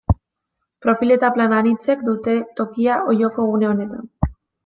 Profil 0.85 1.13
eta 1.15 1.29
plan 1.35 1.53
anitzek 1.57 2.01
dute 2.09 2.35
tokia 2.61 2.97
Olloko 3.13 3.47
gune 3.53 3.71
honetan. 3.75 4.09